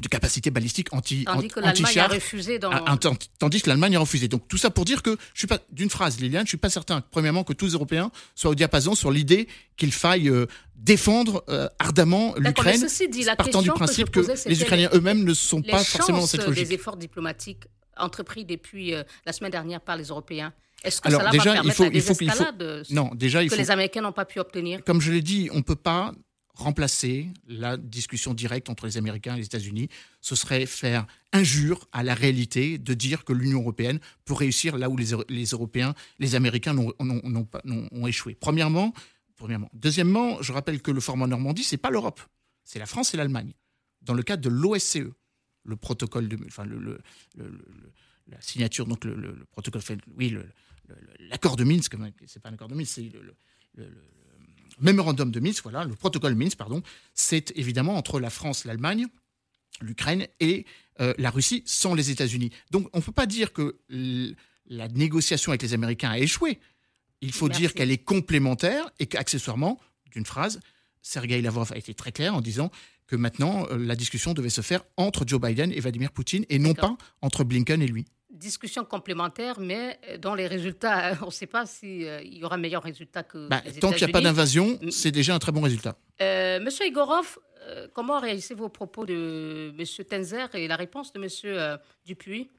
[0.00, 2.70] de capacité balistique anti Tandis que l'Allemagne a refusé dans...
[3.38, 4.28] Tandis que l'Allemagne a refusé.
[4.28, 6.70] Donc tout ça pour dire que je suis pas d'une phrase, Liliane, je suis pas
[6.70, 11.44] certain, premièrement, que tous les Européens soient au diapason sur l'idée qu'il faille euh, défendre
[11.48, 12.86] euh, ardemment l'Ukraine,
[13.36, 16.68] partant du principe que, les Ukrainiens eux-mêmes ne sont pas forcément dans cette logique.
[16.68, 17.64] Les efforts diplomatiques
[17.96, 20.52] entrepris depuis euh, la semaine dernière par les Européens.
[20.82, 24.00] Est-ce que ça va permettre il faut, la désescalade Non, déjà, il que les Américains
[24.00, 24.82] n'ont pas pu obtenir?
[24.84, 26.12] Comme je l'ai dit, on ne peut pas
[26.60, 29.88] remplacer la discussion directe entre les Américains et les États-Unis,
[30.20, 34.90] ce serait faire injure à la réalité de dire que l'Union européenne peut réussir là
[34.90, 35.12] où les,
[35.52, 38.34] Européens, les Américains ont, échoué.
[38.34, 38.92] Premièrement,
[39.36, 39.70] premièrement.
[39.72, 42.20] Deuxièmement, je rappelle que le format Normandie, c'est pas l'Europe,
[42.64, 43.54] c'est la France et l'Allemagne.
[44.02, 45.10] Dans le cadre de l'OSCE,
[45.64, 46.64] le protocole de, enfin
[48.26, 49.82] la signature, donc le, protocole,
[50.16, 50.36] oui,
[51.18, 51.96] l'accord de Minsk,
[52.26, 53.34] c'est pas un accord de Minsk, c'est le
[54.80, 56.82] mémorandum de Minsk, voilà, le protocole Minsk, pardon,
[57.14, 59.06] c'est évidemment entre la France, l'Allemagne,
[59.80, 60.66] l'Ukraine et
[61.00, 62.50] euh, la Russie sans les États-Unis.
[62.70, 63.78] Donc on ne peut pas dire que
[64.66, 66.60] la négociation avec les Américains a échoué.
[67.20, 69.78] Il faut dire qu'elle est complémentaire et qu'accessoirement,
[70.12, 70.60] d'une phrase,
[71.02, 72.70] Sergei Lavrov a été très clair en disant
[73.06, 76.58] que maintenant euh, la discussion devait se faire entre Joe Biden et Vladimir Poutine et
[76.58, 81.30] non pas entre Blinken et lui discussion complémentaire, mais euh, dans les résultats, on ne
[81.30, 84.20] sait pas s'il euh, y aura meilleur résultat que bah, Tant qu'il n'y a pas
[84.20, 84.90] d'invasion, mm.
[84.90, 85.96] c'est déjà un très bon résultat.
[86.20, 87.38] Euh, Monsieur Igorov,
[87.94, 91.56] comment réagissez vos propos de Monsieur Tenzer et la réponse de Monsieur
[92.04, 92.50] Dupuis?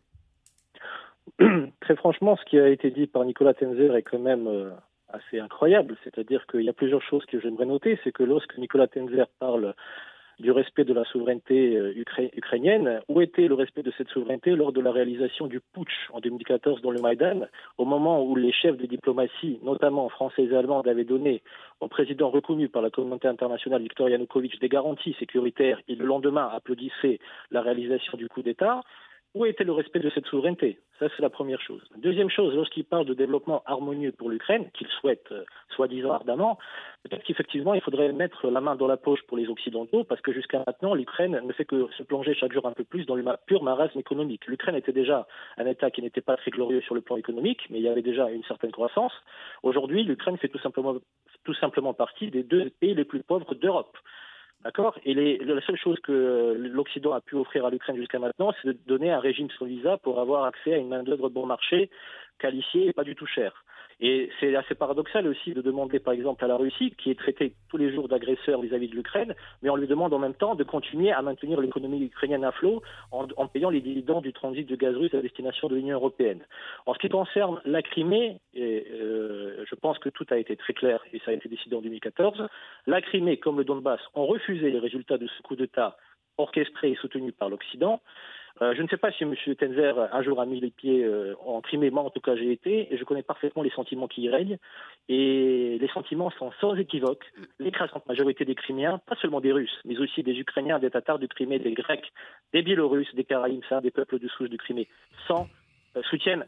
[1.81, 4.73] Très franchement, ce qui a été dit par Nicolas Tenzer est quand même
[5.09, 5.97] assez incroyable.
[6.03, 7.99] C'est-à-dire qu'il y a plusieurs choses que j'aimerais noter.
[8.03, 9.73] C'est que lorsque Nicolas Tenzer parle
[10.39, 11.93] du respect de la souveraineté euh,
[12.35, 13.01] ukrainienne.
[13.07, 16.81] Où était le respect de cette souveraineté lors de la réalisation du putsch en 2014
[16.81, 21.03] dans le Maïdan, au moment où les chefs de diplomatie, notamment français et allemands, avaient
[21.03, 21.41] donné
[21.79, 26.49] au président reconnu par la communauté internationale Viktor Yanukovych des garanties sécuritaires et le lendemain
[26.51, 27.19] applaudissait
[27.51, 28.81] la réalisation du coup d'État
[29.33, 30.79] où était le respect de cette souveraineté?
[30.99, 31.81] Ça, c'est la première chose.
[31.97, 35.43] Deuxième chose, lorsqu'il parle de développement harmonieux pour l'Ukraine, qu'il souhaite euh,
[35.75, 36.59] soi-disant ardemment,
[37.03, 40.33] peut-être qu'effectivement, il faudrait mettre la main dans la poche pour les Occidentaux, parce que
[40.33, 43.23] jusqu'à maintenant, l'Ukraine ne fait que se plonger chaque jour un peu plus dans le
[43.45, 44.45] pur marasme économique.
[44.47, 47.79] L'Ukraine était déjà un État qui n'était pas très glorieux sur le plan économique, mais
[47.79, 49.13] il y avait déjà une certaine croissance.
[49.63, 50.95] Aujourd'hui, l'Ukraine fait tout simplement,
[51.43, 53.97] tout simplement partie des deux pays les plus pauvres d'Europe.
[54.63, 58.53] D'accord Et les, la seule chose que l'Occident a pu offrir à l'Ukraine jusqu'à maintenant,
[58.61, 61.89] c'est de donner un régime sans visa pour avoir accès à une main-d'œuvre bon marché,
[62.37, 63.63] qualifiée et pas du tout chère.
[64.01, 67.53] Et c'est assez paradoxal aussi de demander, par exemple, à la Russie, qui est traitée
[67.69, 70.63] tous les jours d'agresseur vis-à-vis de l'Ukraine, mais on lui demande en même temps de
[70.63, 74.95] continuer à maintenir l'économie ukrainienne à flot en, payant les dividendes du transit de gaz
[74.95, 76.39] russe à destination de l'Union européenne.
[76.87, 81.03] En ce qui concerne la Crimée, euh, je pense que tout a été très clair
[81.13, 82.47] et ça a été décidé en 2014,
[82.87, 85.95] la Crimée comme le Donbass ont refusé les résultats de ce coup d'État
[86.37, 88.01] orchestré et soutenu par l'Occident.
[88.61, 89.33] Euh, je ne sais pas si M.
[89.57, 92.51] Tenzer un jour a mis les pieds euh, en Crimée, moi en tout cas j'ai
[92.51, 94.57] été, et je connais parfaitement les sentiments qui y règnent.
[95.09, 97.25] Et les sentiments sont sans équivoque.
[97.59, 101.27] L'écrasante majorité des Criméens, pas seulement des Russes, mais aussi des Ukrainiens, des Tatars du
[101.27, 102.11] Crimée, des Grecs,
[102.53, 104.87] des Biélorusses, des Caraïbes, des peuples de souche du Crimée,
[105.31, 106.45] euh, soutiennent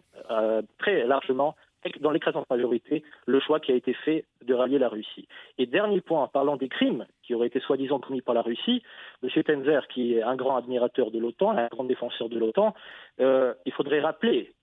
[0.77, 1.55] très largement
[1.99, 5.27] dans l'écrasante majorité, le choix qui a été fait de rallier la Russie.
[5.57, 8.83] Et dernier point, en parlant des crimes qui auraient été soi-disant commis par la Russie,
[9.23, 9.43] M.
[9.43, 12.73] Tenzer, qui est un grand admirateur de l'OTAN, un grand défenseur de l'OTAN,
[13.19, 14.53] euh, il faudrait rappeler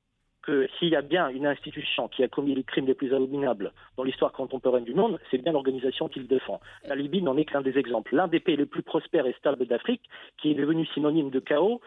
[0.43, 3.73] que s'il y a bien une institution qui a commis les crimes les plus abominables
[3.97, 6.61] dans l'histoire contemporaine du monde, c'est bien l'organisation qu'il défend.
[6.87, 8.15] La Libye n'en est qu'un des exemples.
[8.15, 10.03] L'un des pays les plus prospères et stables d'Afrique,
[10.39, 11.81] qui est devenu synonyme de chaos,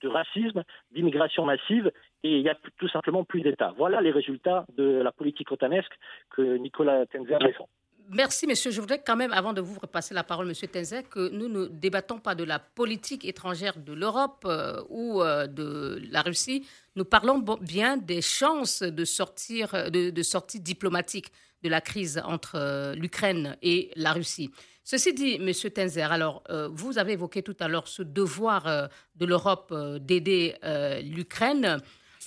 [0.00, 1.90] de racisme, d'immigration massive,
[2.22, 3.72] et il n'y a tout simplement plus d'État.
[3.76, 5.92] Voilà les résultats de la politique otanesque
[6.30, 7.68] que Nicolas Tenzer défend.
[8.12, 8.72] Merci, monsieur.
[8.72, 11.66] Je voudrais quand même, avant de vous repasser la parole, monsieur Tenzer, que nous ne
[11.66, 16.66] débattons pas de la politique étrangère de l'Europe euh, ou euh, de la Russie.
[16.96, 21.30] Nous parlons bien des chances de, sortir, de, sortie diplomatique
[21.62, 24.50] de la crise entre euh, l'Ukraine et la Russie.
[24.90, 29.72] Ceci dit, Monsieur Tenzer, alors vous avez évoqué tout à l'heure ce devoir de l'Europe
[30.00, 30.56] d'aider
[31.04, 31.80] l'Ukraine.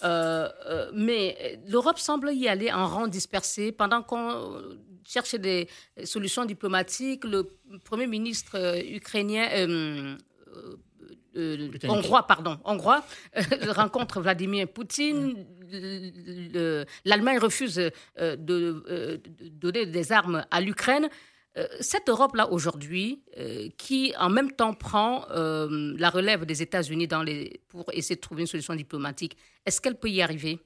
[0.04, 3.74] Euh, euh, mais l'Europe semble y aller en rang dispersé.
[3.74, 4.62] Pendant qu'on
[5.06, 5.68] cherche des
[6.06, 7.50] solutions diplomatiques, le
[7.84, 8.56] Premier ministre
[8.90, 10.16] ukrainien, euh,
[11.90, 13.04] hongrois, pardon, hongrois,
[13.68, 15.46] rencontre Vladimir Poutine.
[17.04, 17.76] L'Allemagne refuse
[18.18, 19.22] de,
[19.52, 21.10] donner des armes à l'Ukraine.
[21.56, 27.08] Euh, cette Europe-là aujourd'hui, euh, qui en même temps prend euh, la relève des États-Unis
[27.68, 30.60] pour essayer de trouver une solution diplomatique, est-ce qu'elle peut y arriver?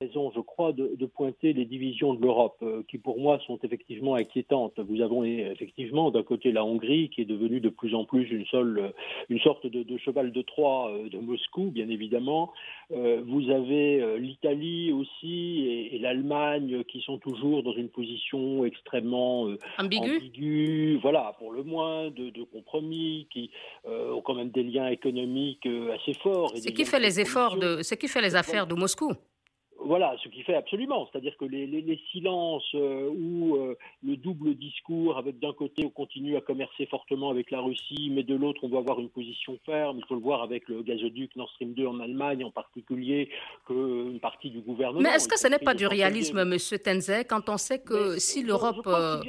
[0.00, 4.14] Raison, je crois, de, pointer les divisions de l'Europe, euh, qui pour moi sont effectivement
[4.14, 4.78] inquiétantes.
[4.78, 8.46] Vous avez effectivement d'un côté la Hongrie, qui est devenue de plus en plus une,
[8.46, 8.94] seule,
[9.28, 12.52] une sorte de, cheval de Troie euh, de Moscou, bien évidemment.
[12.92, 20.98] Euh, vous avez l'Italie aussi et, l'Allemagne, qui sont toujours dans une position extrêmement ambiguë,
[21.02, 23.50] voilà, pour le moins, de, compromis, qui
[23.86, 26.52] ont quand même des liens économiques assez forts.
[26.54, 29.12] C'est qui fait les efforts de, ce qui fait les affaires de Moscou?
[29.84, 35.16] Voilà, ce qui fait absolument, c'est-à-dire que les, silences euh, ou euh, le double discours,
[35.16, 38.68] avec d'un côté on continue à commercer fortement avec la Russie, mais de l'autre on
[38.68, 39.98] doit avoir une position ferme.
[39.98, 43.30] Il faut le voir avec le gazoduc Nord Stream 2 en Allemagne, en particulier,
[43.66, 45.00] qu'une partie du gouvernement.
[45.00, 48.42] Mais est-ce que ce n'est pas du réalisme, Monsieur Tenze, quand on sait que si
[48.42, 49.20] l'Europe euh,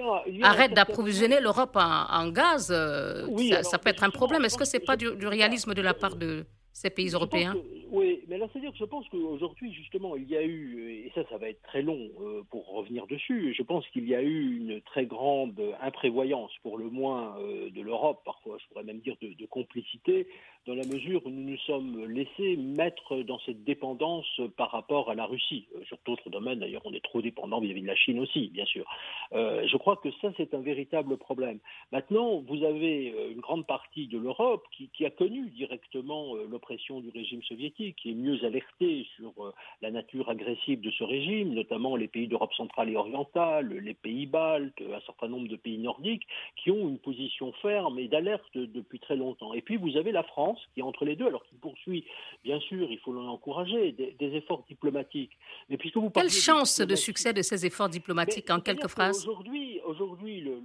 [0.42, 4.44] arrête d'approvisionner l'Europe en, gaz, ça, peut être un problème.
[4.46, 7.56] Est-ce que ce n'est pas du réalisme de la part de ces pays européens
[7.92, 11.26] Oui, mais là, c'est-à-dire que je pense qu'aujourd'hui, justement, il y a eu, et ça,
[11.30, 14.56] ça va être très long euh, pour revenir dessus, je pense qu'il y a eu
[14.56, 19.18] une très grande imprévoyance, pour le moins euh, de l'Europe, parfois, je pourrais même dire
[19.22, 20.26] de, complicité,
[20.66, 25.16] dans la mesure où nous nous sommes laissés mettre dans cette dépendance par rapport à
[25.16, 25.68] la Russie.
[25.76, 28.66] Euh, sur d'autres domaines, d'ailleurs, on est trop dépendant vis-à-vis de la Chine aussi, bien
[28.66, 28.86] sûr.
[29.34, 31.60] je crois que ça, c'est un véritable problème.
[31.92, 37.10] Maintenant, vous avez une grande partie de l'Europe qui, a connu directement le pression du
[37.10, 41.96] régime soviétique, qui est mieux alerté sur euh, la nature agressive de ce régime, notamment
[41.96, 46.28] les pays d'Europe centrale et orientale, les pays baltes, un certain nombre de pays nordiques,
[46.56, 49.54] qui ont une position ferme et d'alerte depuis très longtemps.
[49.54, 52.06] Et puis vous avez la France, qui est entre les deux, alors qu'il poursuit,
[52.44, 55.38] bien sûr, il faut l'encourager, des, efforts diplomatiques.
[55.70, 59.80] Mais puisque vous Quelle chance de, succès de ces efforts diplomatiques, en quelques phrases Aujourd'hui,
[59.86, 60.62] aujourd'hui le,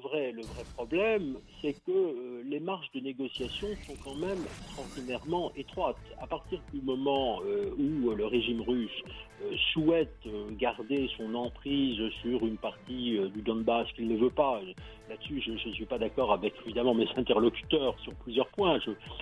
[0.00, 5.52] vrai, le vrai problème, c'est que euh, les marges de négociation sont quand même extraordinairement
[5.56, 5.96] étroites.
[6.20, 9.02] À partir du moment euh, où le régime russe
[9.42, 10.26] euh, souhaite
[10.58, 14.60] garder son emprise sur une partie du Donbass qu'il ne veut pas,
[15.08, 18.78] là-dessus je ne suis pas d'accord avec évidemment mes interlocuteurs sur plusieurs points.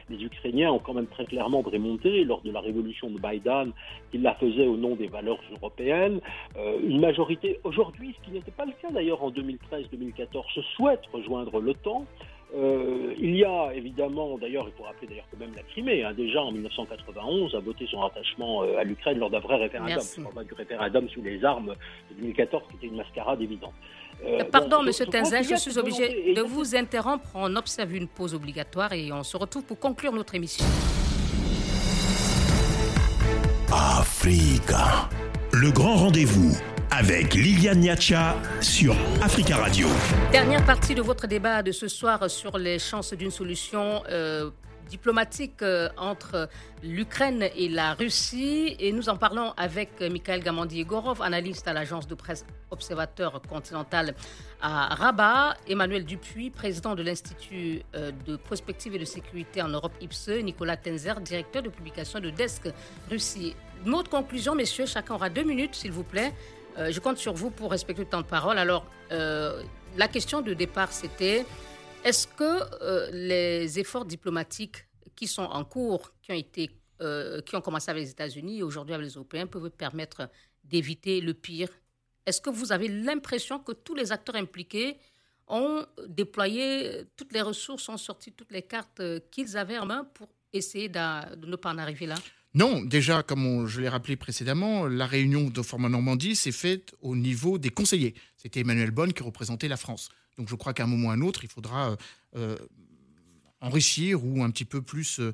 [0.09, 3.72] les Ukrainiens ont quand même très clairement démontré lors de la révolution de Biden
[4.11, 6.20] qu'ils la faisaient au nom des valeurs européennes.
[6.83, 12.07] une majorité aujourd'hui, ce qui n'était pas le cas d'ailleurs en 2013-2014, souhaite rejoindre l'OTAN.
[12.55, 16.13] Euh, il y a évidemment, d'ailleurs, il faut rappeler d'ailleurs que même la Crimée, hein,
[16.17, 19.99] déjà en 1991, a voté son rattachement euh, à l'Ukraine lors d'un vrai référendum.
[20.35, 21.75] Pas du référendum sous les armes
[22.11, 23.75] de 2014, qui était une mascarade évidente.
[24.25, 27.29] Euh, Pardon, Monsieur je suis obligé de vous interrompre.
[27.35, 30.65] On observe une pause obligatoire et on se retrouve pour conclure notre émission.
[33.73, 35.09] Africa,
[35.53, 36.57] le grand rendez-vous
[36.90, 39.88] avec Liliane Niacha sur Africa Radio.
[40.33, 44.51] Dernière partie de votre débat de ce soir sur les chances d'une solution euh,
[44.88, 46.49] diplomatique euh, entre
[46.83, 48.77] l'Ukraine et la Russie.
[48.79, 54.14] Et nous en parlons avec Mikhail Gamandi-Egorov, analyste à l'agence de presse Observateur Continental
[54.61, 59.92] à Rabat, Emmanuel Dupuis, président de l'Institut euh, de prospective et de sécurité en Europe
[60.01, 62.68] IPSE, Nicolas Tenzer, directeur de publication de Desk
[63.11, 63.55] Russie.
[63.85, 66.33] Notre conclusion, messieurs, chacun aura deux minutes, s'il vous plaît.
[66.79, 68.59] Euh, je compte sur vous pour respecter le temps de parole.
[68.59, 69.62] Alors, euh,
[69.97, 71.47] la question de départ, c'était
[72.05, 76.69] est-ce que euh, les efforts diplomatiques qui sont en cours, qui ont, été,
[77.47, 80.29] qui ont commencé avec les États-Unis et aujourd'hui avec les Européens, peuvent permettre
[80.62, 81.71] d'éviter le pire?
[82.27, 84.99] Est-ce que vous avez l'impression que tous les acteurs impliqués
[85.49, 90.29] ont déployé toutes les ressources, ont sorti toutes les cartes qu'ils avaient en main pour
[90.53, 92.17] essayer de ne pas en arriver là?
[92.57, 97.14] Non, déjà, comme je l'ai rappelé précédemment, la réunion de format Normandie s'est faite au
[97.14, 98.14] niveau des conseillers.
[98.38, 100.09] C'était Emmanuel Bonne qui représentait la France.
[100.38, 101.97] Donc je crois qu'à un moment ou à un autre, il faudra euh,
[102.37, 102.57] euh,
[103.61, 105.33] enrichir ou un petit peu plus euh,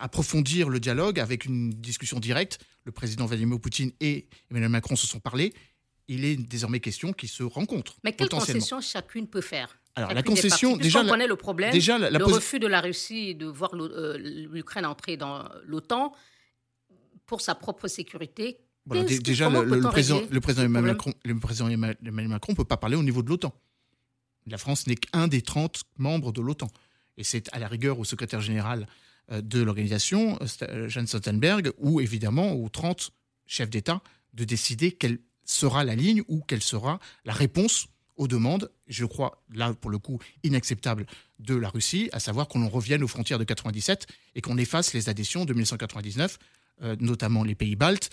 [0.00, 2.58] approfondir le dialogue avec une discussion directe.
[2.84, 5.52] Le président Vladimir Poutine et Emmanuel Macron se sont parlé.
[6.08, 7.98] Il est désormais question qu'ils se rencontrent.
[8.02, 9.76] Mais quelles concessions chacune peut faire?
[9.94, 13.44] Alors la concession, déjà, on connaît le problème, déjà, le refus de la Russie de
[13.44, 16.14] voir l'Ukraine entrer dans l'OTAN,
[17.32, 18.58] pour sa propre sécurité.
[18.84, 22.94] déjà, le, président, le, président Emmanuel Macron, le président Emmanuel Macron ne peut pas parler
[22.94, 23.54] au niveau de l'OTAN.
[24.46, 26.68] La France n'est qu'un des 30 membres de l'OTAN.
[27.16, 28.86] Et c'est à la rigueur au secrétaire général
[29.30, 33.12] euh, de l'organisation, euh, Jeanne Stoltenberg, ou évidemment aux 30
[33.46, 34.02] chefs d'État
[34.34, 37.86] de décider quelle sera la ligne ou quelle sera la réponse
[38.18, 41.06] aux demandes, je crois, là pour le coup, inacceptable
[41.38, 45.08] de la Russie, à savoir qu'on revienne aux frontières de 97 et qu'on efface les
[45.08, 46.46] adhésions de 1999 euh,
[46.80, 48.10] notamment les pays baltes,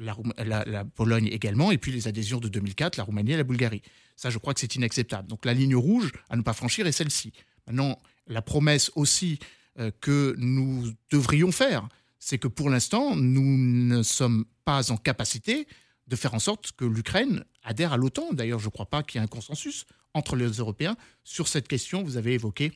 [0.00, 3.82] la, Pologne également, et puis les adhésions de 2004, la Roumanie et la Bulgarie.
[4.16, 5.28] Ça, je crois que c'est inacceptable.
[5.28, 7.32] Donc la ligne rouge à ne pas franchir est celle-ci.
[7.66, 9.38] Maintenant, la promesse aussi
[9.78, 15.66] euh, que nous devrions faire, c'est que pour l'instant, nous ne sommes pas en capacité
[16.06, 18.32] de faire en sorte que l'Ukraine adhère à l'OTAN.
[18.32, 21.68] D'ailleurs, je ne crois pas qu'il y ait un consensus entre les Européens sur cette
[21.68, 22.02] question.
[22.02, 22.72] Vous avez évoqué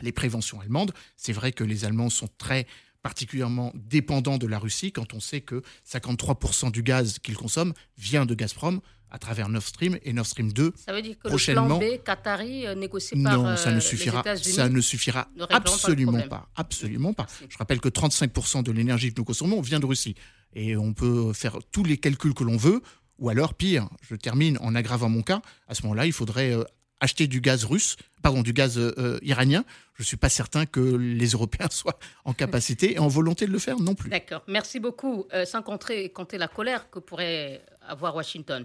[0.00, 0.92] les préventions allemandes.
[1.16, 2.66] C'est vrai que les Allemands sont très
[3.04, 8.24] particulièrement dépendant de la Russie quand on sait que 53% du gaz qu'ils consomment vient
[8.24, 10.72] de Gazprom à travers Nord Stream et Nord Stream 2.
[10.74, 13.76] Ça veut dire que prochainement, le plan B qatari euh, négocié par non, ça ne
[13.76, 17.26] euh, suffira, ça ne suffira absolument pas, absolument pas.
[17.46, 20.14] Je rappelle que 35% de l'énergie que nous consommons vient de Russie
[20.54, 22.80] et on peut faire tous les calculs que l'on veut.
[23.18, 26.64] Ou alors, pire, je termine en aggravant mon cas, à ce moment-là, il faudrait euh,
[27.04, 29.64] acheter du gaz russe, pardon, du gaz euh, iranien.
[29.94, 33.52] Je ne suis pas certain que les Européens soient en capacité et en volonté de
[33.52, 34.10] le faire non plus.
[34.10, 34.42] D'accord.
[34.48, 35.26] Merci beaucoup.
[35.32, 38.64] Euh, sans compter, compter, la colère que pourrait avoir Washington.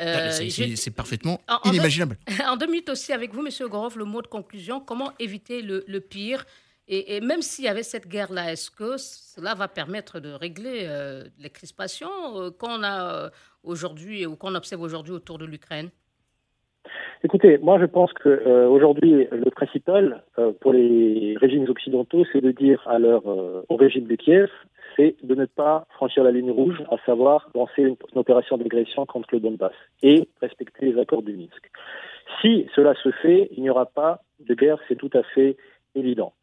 [0.00, 2.18] Euh, ah, c'est parfaitement inimaginable.
[2.46, 4.78] En deux, minutes aussi avec vous, Monsieur Gorov, le mot de conclusion.
[4.78, 6.46] Comment éviter le, pire?
[6.86, 10.86] Et, même s'il y avait cette guerre-là, est-ce que cela va permettre de régler
[11.38, 13.32] les crispations qu'on a
[13.64, 15.90] aujourd'hui ou qu'on observe aujourd'hui autour de l'Ukraine?
[17.24, 22.40] Écoutez, moi je pense que euh, aujourd'hui le principal euh, pour les régimes occidentaux, c'est
[22.40, 24.48] de dire à leur euh, au régime de Kiev,
[24.96, 29.30] c'est de ne pas franchir la ligne rouge, à savoir lancer une, opération d'agression contre
[29.32, 31.70] le Donbass et respecter les accords du Minsk.
[32.40, 35.56] Si cela se fait, il n'y aura pas de guerre, c'est tout à fait
[35.96, 36.34] évident.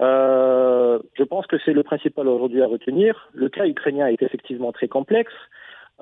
[0.00, 3.28] je pense que c'est le principal aujourd'hui à retenir.
[3.34, 5.34] Le cas ukrainien est effectivement très complexe.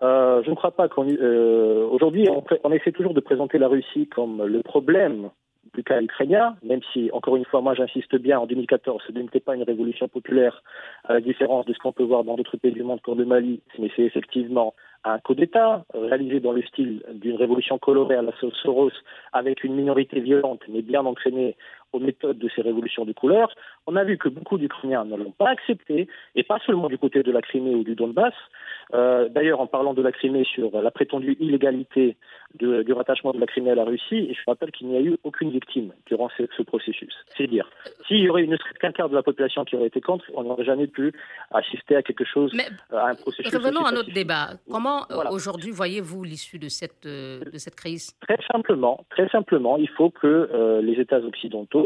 [0.02, 1.06] Euh, je ne crois pas qu'on.
[1.08, 5.30] Euh, Aujourd'hui, on, on, essaie toujours de présenter la Russie comme le problème
[5.74, 9.40] du cas ukrainien, même si, encore une fois, moi j'insiste bien, en 2014, ce n'était
[9.40, 10.62] pas une révolution populaire,
[11.04, 13.24] à la différence de ce qu'on peut voir dans d'autres pays du monde comme le
[13.24, 18.22] Mali, mais c'est effectivement un coup d'État réalisé dans le style d'une révolution colorée à
[18.22, 18.32] la
[18.62, 18.90] Soros,
[19.32, 21.56] avec une minorité violente, mais bien entraînée
[21.92, 23.54] aux méthodes de ces révolutions de couleur,
[23.86, 27.22] on a vu que beaucoup d'Ukrainiens ne l'ont pas accepté, et pas seulement du côté
[27.22, 28.34] de la Crimée ou du Donbass.
[28.92, 32.16] Euh, d'ailleurs, en parlant de la Crimée sur la prétendue illégalité
[32.54, 35.16] du rattachement de la Crimée à la Russie, et je rappelle qu'il n'y a eu
[35.22, 37.14] aucune victime durant ce, processus.
[37.36, 37.70] C'est dire,
[38.06, 40.64] s'il y aurait une qu'un quart de la population qui aurait été contre, on n'aurait
[40.64, 41.12] jamais pu
[41.52, 42.52] assister à quelque chose,
[42.92, 43.54] à un processus.
[43.54, 44.50] Revenons à notre débat.
[44.70, 48.14] Comment euh, aujourd'hui voyez-vous l'issue de cette, euh, de cette crise?
[48.20, 51.79] Très simplement, très simplement, il faut que les États occidentaux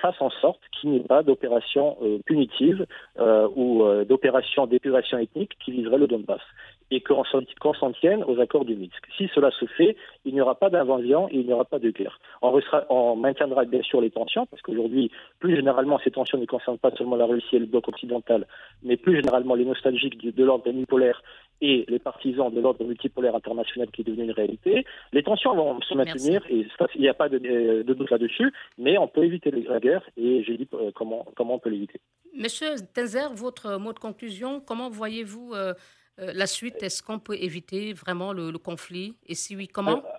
[0.00, 2.86] fasse en sorte qu'il n'y ait pas d'opération punitive
[3.18, 6.40] ou d'opération d'épuration ethnique qui viserait le Donbass
[6.90, 9.02] et qu'on s'en tienne aux accords du Minsk.
[9.16, 11.90] Si cela se fait, il n'y aura pas d'invasion et il n'y aura pas de
[11.90, 12.18] guerre.
[12.42, 16.78] On, on maintiendra bien sûr les tensions, parce qu'aujourd'hui, plus généralement, ces tensions ne concernent
[16.78, 18.46] pas seulement la Russie et le bloc occidental,
[18.82, 21.22] mais plus généralement les nostalgiques de, l'ordre unipolaire
[21.60, 24.84] et les partisans de l'ordre multipolaire international qui est devenu une réalité.
[25.12, 29.08] Les tensions vont se maintenir et il n'y a pas de, doute là-dessus, mais on
[29.08, 32.00] peut éviter la guerre et j'ai dit euh, comment, comment on peut l'éviter.
[32.34, 35.74] Monsieur Tenzer, votre mot de conclusion, comment voyez-vous euh,
[36.20, 39.14] euh, la suite, est-ce qu'on peut éviter vraiment le, conflit?
[39.26, 39.98] Et si oui, comment?
[39.98, 40.18] Euh,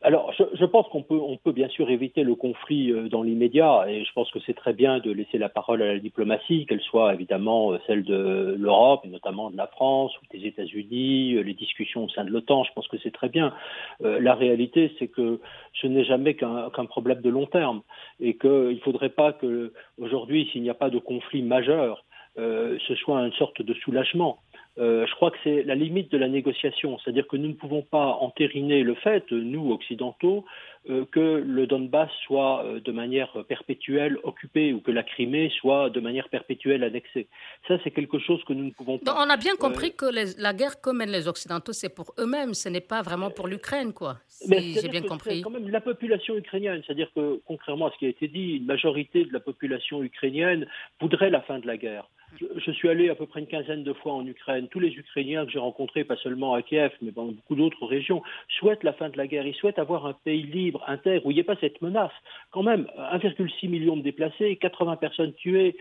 [0.00, 3.86] alors, je, pense qu'on peut, on peut bien sûr éviter le conflit euh, dans l'immédiat,
[3.88, 6.80] et je pense que c'est très bien de laisser la parole à la diplomatie, qu'elle
[6.82, 12.08] soit évidemment celle de l'Europe, notamment de la France ou des États-Unis, les discussions au
[12.10, 12.62] sein de l'OTAN.
[12.64, 13.52] Je pense que c'est très bien.
[14.00, 15.40] la réalité, c'est que
[15.80, 17.82] ce n'est jamais qu'un problème de long terme,
[18.20, 22.04] et qu'il ne faudrait pas que aujourd'hui, s'il n'y a pas de conflit majeur,
[22.36, 24.38] ce soit une sorte de soulagement.
[24.78, 26.98] Euh, je crois que c'est la limite de la négociation.
[26.98, 30.44] C'est-à-dire que nous ne pouvons pas entériner le fait, nous, occidentaux,
[30.88, 35.90] euh, que le Donbass soit euh, de manière perpétuelle occupé ou que la Crimée soit
[35.90, 37.26] de manière perpétuelle annexée.
[37.66, 39.16] Ça, c'est quelque chose que nous ne pouvons pas.
[39.18, 40.06] on a bien compris que
[40.40, 43.92] la guerre que mènent les Occidentaux, c'est pour eux-mêmes, ce n'est pas vraiment pour l'Ukraine,
[43.92, 44.18] quoi.
[44.28, 45.42] Si j'ai bien compris.
[45.42, 48.66] Quand même la population ukrainienne, c'est-à-dire que, contrairement à ce qui a été dit, une
[48.66, 50.66] majorité de la population ukrainienne
[51.00, 52.08] voudrait la fin de la guerre.
[52.36, 54.68] Je, suis allé à peu près une quinzaine de fois en Ukraine.
[54.68, 58.22] Tous les Ukrainiens que j'ai rencontrés, pas seulement à Kiev, mais dans beaucoup d'autres régions,
[58.58, 59.46] souhaitent la fin de la guerre.
[59.46, 62.12] Ils souhaitent avoir un pays libre, intègre, où il n'y ait pas cette menace.
[62.50, 65.76] Quand même, 1,6 million de déplacés, 80 personnes tuées,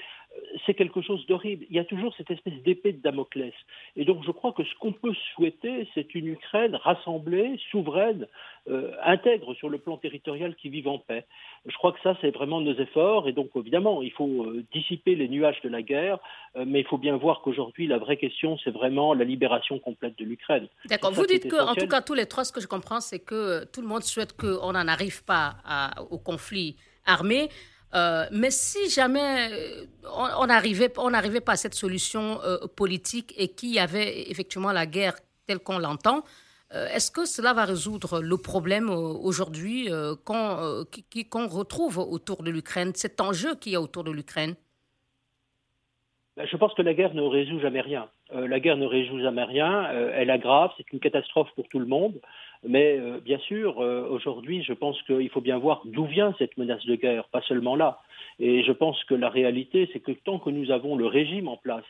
[0.66, 1.66] c'est quelque chose d'horrible.
[1.70, 3.54] Il y a toujours cette espèce d'épée de Damoclès.
[3.96, 8.28] Et donc je crois que ce qu'on peut souhaiter, c'est une Ukraine rassemblée, souveraine,
[8.70, 11.26] euh, intègre sur le plan territorial qui vive en paix.
[11.66, 13.28] Je crois que ça, c'est vraiment nos efforts.
[13.28, 16.20] Et donc évidemment, il faut euh, dissiper les nuages de la guerre,
[16.56, 20.18] euh, mais il faut bien voir qu'aujourd'hui, la vraie question, c'est vraiment la libération complète
[20.18, 20.68] de l'Ukraine.
[20.86, 21.12] D'accord.
[21.12, 23.66] Vous dites que, en tout cas, tous les trois, ce que je comprends, c'est que
[23.72, 25.56] tout le monde souhaite qu'on n'en arrive pas
[26.10, 27.50] au conflit armé.
[27.94, 29.86] Euh, mais si jamais euh,
[30.40, 35.16] on n'arrivait pas à cette solution euh, politique et qu'il y avait effectivement la guerre
[35.48, 36.24] telle qu'on l'entend,
[36.70, 39.88] est-ce que cela va résoudre le problème aujourd'hui
[40.26, 44.54] qu'on retrouve autour de l'Ukraine, cet enjeu qu'il y a autour de l'Ukraine?
[46.36, 48.10] Ben, Je pense que la guerre ne résout jamais rien.
[48.34, 49.90] la guerre ne résout jamais rien.
[50.14, 52.20] elle aggrave, c'est une catastrophe pour tout le monde.
[52.66, 56.58] Mais euh, bien sûr, euh, aujourd'hui, je pense qu'il faut bien voir d'où vient cette
[56.58, 58.00] menace de guerre, pas seulement là.
[58.40, 61.58] Et je pense que la réalité, c'est que tant que nous avons le régime en
[61.58, 61.86] place,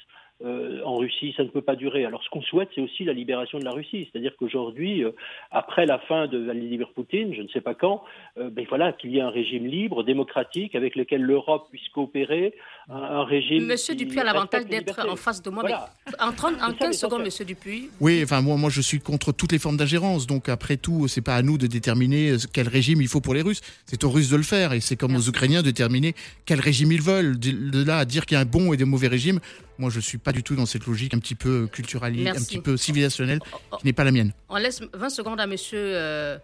[0.46, 2.06] euh, en Russie, ça ne peut pas durer.
[2.06, 4.08] Alors ce qu'on souhaite, c'est aussi la libération de la Russie.
[4.12, 5.12] C'est-à-dire qu'aujourd'hui, euh,
[5.50, 8.04] après la fin de Vladimir Poutine, je ne sais pas quand,
[8.38, 12.54] euh, ben voilà, qu'il y ait un régime libre, démocratique, avec lequel l'Europe puisse coopérer,
[12.88, 13.66] un, régime...
[13.66, 15.64] Monsieur Dupuis a l'avantage d'être en face de moi.
[15.66, 15.74] Mais
[16.20, 17.90] en, 30, en 15 secondes, Monsieur Dupuis.
[18.00, 20.28] Oui, enfin moi, moi je suis contre toutes les formes d'ingérence.
[20.28, 23.42] Donc après tout, c'est pas à nous de déterminer quel régime il faut pour les
[23.42, 23.62] Russes.
[23.88, 24.74] C'est aux Russes de le faire.
[24.74, 26.14] Et c'est comme aux Ukrainiens de déterminer
[26.46, 27.40] quel régime ils veulent.
[27.40, 29.40] De là à dire qu'il y a un bon et des mauvais régimes,
[29.80, 32.34] moi, je ne suis pas du tout dans cette logique un petit peu culturelle, un
[32.34, 33.40] petit peu civilisationnelle,
[33.80, 34.32] qui n'est pas la mienne.
[34.50, 35.56] On laisse 20 secondes à M.
[35.74, 36.38] Euh,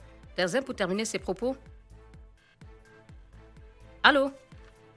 [0.65, 1.55] pour terminer ses propos.
[4.03, 4.29] Allô?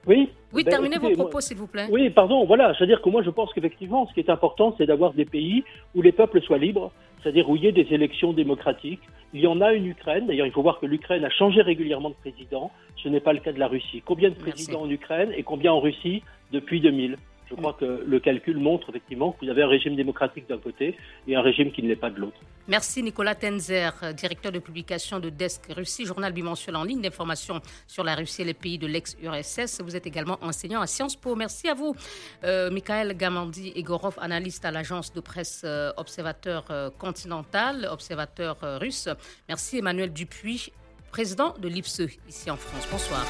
[0.05, 1.87] Oui Oui, ben, terminez vos propos, s'il vous plaît.
[1.89, 2.73] Oui, pardon, voilà.
[2.77, 5.63] C'est-à-dire que moi, je pense qu'effectivement, ce qui est important, c'est d'avoir des pays
[5.95, 9.01] où les peuples soient libres, c'est-à-dire où il y ait des élections démocratiques.
[9.33, 10.27] Il y en a une Ukraine.
[10.27, 12.71] D'ailleurs, il faut voir que l'Ukraine a changé régulièrement de président.
[13.03, 14.01] Ce n'est pas le cas de la Russie.
[14.05, 17.17] Combien de présidents en Ukraine et combien en Russie depuis 2000
[17.49, 20.95] je crois que le calcul montre effectivement que vous avez un régime démocratique d'un côté
[21.27, 22.37] et un régime qui ne l'est pas de l'autre.
[22.67, 28.03] Merci Nicolas Tenzer, directeur de publication de Desk Russie, journal bimensuel en ligne d'information sur
[28.03, 29.81] la Russie et les pays de l'ex-URSS.
[29.81, 31.35] Vous êtes également enseignant à Sciences Po.
[31.35, 31.95] Merci à vous,
[32.43, 39.07] euh, Mikhail Gamandi Egorov, analyste à l'agence de presse euh, Observateur euh, Continental, observateur russe.
[39.47, 40.71] Merci Emmanuel Dupuis,
[41.11, 42.87] président de l'IPSE ici en France.
[42.91, 43.25] Bonsoir.